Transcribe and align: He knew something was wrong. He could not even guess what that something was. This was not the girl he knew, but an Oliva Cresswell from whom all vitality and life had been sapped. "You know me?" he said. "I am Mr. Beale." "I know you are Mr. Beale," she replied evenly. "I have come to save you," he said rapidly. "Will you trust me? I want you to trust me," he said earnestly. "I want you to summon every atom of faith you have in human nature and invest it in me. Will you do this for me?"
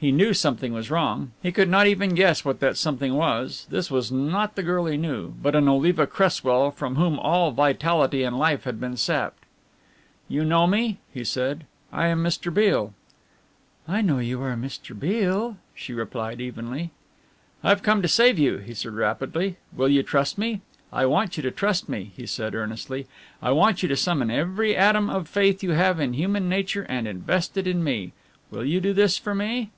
He 0.00 0.12
knew 0.12 0.32
something 0.32 0.72
was 0.72 0.92
wrong. 0.92 1.32
He 1.42 1.50
could 1.50 1.68
not 1.68 1.88
even 1.88 2.14
guess 2.14 2.44
what 2.44 2.60
that 2.60 2.76
something 2.76 3.14
was. 3.16 3.66
This 3.68 3.90
was 3.90 4.12
not 4.12 4.54
the 4.54 4.62
girl 4.62 4.86
he 4.86 4.96
knew, 4.96 5.30
but 5.42 5.56
an 5.56 5.66
Oliva 5.68 6.06
Cresswell 6.06 6.70
from 6.70 6.94
whom 6.94 7.18
all 7.18 7.50
vitality 7.50 8.22
and 8.22 8.38
life 8.38 8.62
had 8.62 8.78
been 8.78 8.96
sapped. 8.96 9.42
"You 10.28 10.44
know 10.44 10.68
me?" 10.68 11.00
he 11.12 11.24
said. 11.24 11.64
"I 11.92 12.06
am 12.06 12.22
Mr. 12.22 12.54
Beale." 12.54 12.94
"I 13.88 14.00
know 14.00 14.20
you 14.20 14.40
are 14.40 14.54
Mr. 14.54 14.96
Beale," 14.96 15.56
she 15.74 15.92
replied 15.92 16.40
evenly. 16.40 16.92
"I 17.64 17.70
have 17.70 17.82
come 17.82 18.00
to 18.00 18.06
save 18.06 18.38
you," 18.38 18.58
he 18.58 18.74
said 18.74 18.92
rapidly. 18.94 19.56
"Will 19.74 19.88
you 19.88 20.04
trust 20.04 20.38
me? 20.38 20.60
I 20.92 21.06
want 21.06 21.36
you 21.36 21.42
to 21.42 21.50
trust 21.50 21.88
me," 21.88 22.12
he 22.16 22.24
said 22.24 22.54
earnestly. 22.54 23.08
"I 23.42 23.50
want 23.50 23.82
you 23.82 23.88
to 23.88 23.96
summon 23.96 24.30
every 24.30 24.76
atom 24.76 25.10
of 25.10 25.26
faith 25.26 25.64
you 25.64 25.72
have 25.72 25.98
in 25.98 26.12
human 26.12 26.48
nature 26.48 26.86
and 26.88 27.08
invest 27.08 27.56
it 27.56 27.66
in 27.66 27.82
me. 27.82 28.12
Will 28.52 28.64
you 28.64 28.80
do 28.80 28.92
this 28.92 29.18
for 29.18 29.34
me?" 29.34 29.72